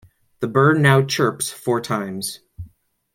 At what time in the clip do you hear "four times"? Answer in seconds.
1.51-2.39